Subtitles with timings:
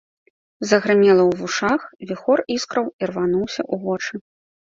[0.69, 4.13] Загрымела ў вушах, віхор іскраў ірвануўся ў вочы.